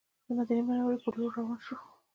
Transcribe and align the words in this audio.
د 0.25 0.27
مدینې 0.37 0.61
منورې 0.67 0.97
پر 1.03 1.13
لور 1.19 1.31
روان 1.37 1.59
شوو. 1.65 1.85